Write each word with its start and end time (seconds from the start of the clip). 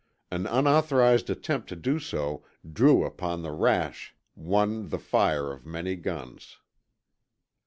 An 0.31 0.47
unauthorized 0.47 1.29
attempt 1.29 1.69
to 1.69 1.75
do 1.75 1.99
so 1.99 2.43
drew 2.73 3.05
upon 3.05 3.43
the 3.43 3.51
rash 3.51 4.15
one 4.33 4.89
the 4.89 4.97
fire 4.97 5.51
of 5.53 5.63
many 5.63 5.95
guns. 5.95 6.57